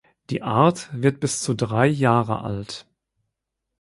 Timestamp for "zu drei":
1.43-1.85